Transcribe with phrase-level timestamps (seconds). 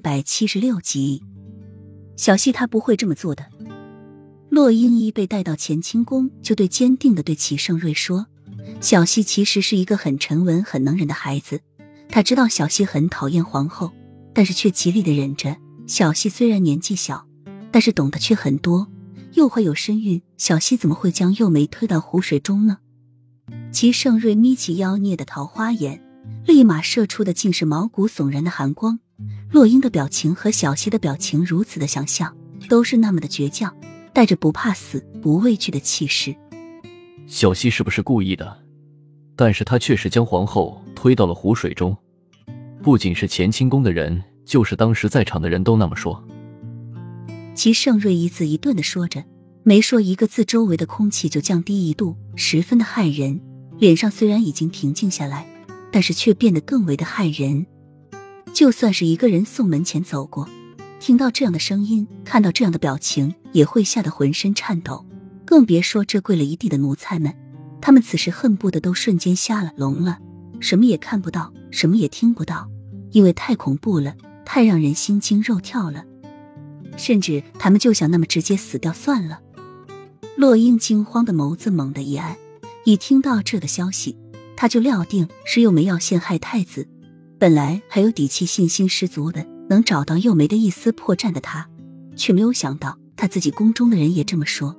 [0.00, 1.22] 百七十六集，
[2.16, 3.44] 小溪他不会这么做的。
[4.50, 8.26] 洛英一被带到乾清宫，就对坚定的对齐盛瑞说
[8.80, 11.60] ：“小溪其实是一个很沉稳、很能忍的孩子。
[12.08, 13.92] 他知道小溪很讨厌皇后，
[14.32, 15.56] 但是却极力的忍着。
[15.86, 17.26] 小溪虽然年纪小，
[17.70, 18.88] 但是懂得却很多，
[19.34, 22.78] 又怀有身孕，小溪怎么会将幼梅推到湖水中呢？”
[23.70, 26.02] 齐盛瑞眯起妖孽的桃花眼，
[26.46, 28.98] 立马射出的竟是毛骨悚然的寒光。
[29.50, 32.36] 洛英的表情和小溪的表情如此的相像，
[32.68, 33.74] 都是那么的倔强。
[34.10, 36.34] 带着不怕死、不畏惧的气势，
[37.28, 38.58] 小溪是不是故意的？
[39.36, 41.96] 但是他确实将皇后推到了湖水中，
[42.82, 46.20] 不仅是乾清宫的人，就是当时在场的人都那么说。
[47.54, 49.22] 齐盛瑞一字一顿的说着，
[49.62, 53.40] 没说一个字，周围的空气就降低一度，十分的骇人。
[53.78, 55.46] 脸上虽然已经平静下来，
[55.92, 57.64] 但是却变得更为的骇人。
[58.52, 60.48] 就算是一个人送门前走过。
[61.00, 65.06] 听到这样的声音，看到这样的表情，也会吓得浑身颤抖，
[65.44, 67.32] 更别说这跪了一地的奴才们。
[67.80, 70.18] 他们此时恨不得都瞬间瞎了、聋了，
[70.58, 72.68] 什么也看不到，什么也听不到，
[73.12, 76.04] 因为太恐怖了，太让人心惊肉跳了。
[76.96, 79.38] 甚至他们就想那么直接死掉算了。
[80.36, 82.36] 洛英惊慌的眸子猛地一暗，
[82.84, 84.16] 一听到这个消息，
[84.56, 86.88] 他就料定是又没要陷害太子，
[87.38, 89.46] 本来还有底气、信心十足的。
[89.70, 91.68] 能找到又没的一丝破绽的他，
[92.16, 94.74] 却没有想到他自己宫中的人也这么说。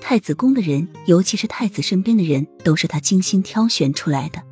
[0.00, 4.42] 太子宫的人，尤其是太子身边的人，都是他精心挑选出来的。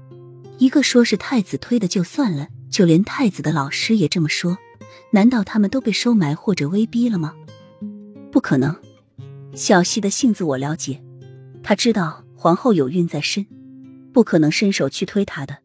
[0.59, 4.59] 一个说是太子推的就算了，就连太子的老师也这么说。
[5.11, 7.35] 难道他们都被收买或者威逼了吗？
[8.31, 8.77] 不可能。
[9.55, 11.03] 小溪的性子我了解，
[11.63, 13.47] 他知道皇后有孕在身，
[14.13, 15.57] 不可能伸手去推她的。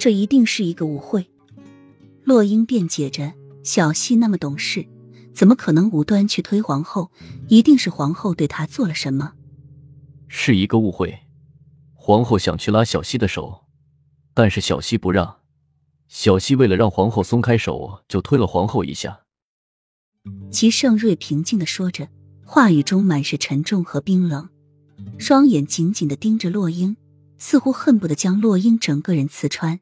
[0.00, 1.30] 这一定是一个误会。
[2.24, 3.34] 洛英辩解着。
[3.62, 4.86] 小溪那么懂事，
[5.34, 7.12] 怎么可能无端去推皇后？
[7.48, 9.34] 一定是皇后对她做了什么？
[10.26, 11.20] 是一个误会。
[11.92, 13.66] 皇后想去拉小溪的手，
[14.32, 15.40] 但是小溪不让。
[16.08, 19.20] 小溪为了让皇后松开手，就推了皇后一下。
[20.50, 22.08] 齐盛瑞平静的说着，
[22.46, 24.48] 话语中满是沉重和冰冷，
[25.18, 26.96] 双眼紧紧的盯着洛英，
[27.36, 29.80] 似乎恨不得将洛英整个人刺穿。